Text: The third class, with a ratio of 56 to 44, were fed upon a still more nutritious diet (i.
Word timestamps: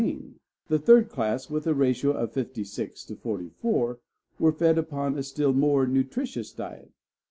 The 0.67 0.79
third 0.79 1.09
class, 1.09 1.47
with 1.47 1.67
a 1.67 1.75
ratio 1.75 2.09
of 2.13 2.33
56 2.33 3.05
to 3.05 3.15
44, 3.15 3.99
were 4.39 4.51
fed 4.51 4.79
upon 4.79 5.15
a 5.15 5.21
still 5.21 5.53
more 5.53 5.85
nutritious 5.85 6.51
diet 6.51 6.89
(i. 6.89 6.93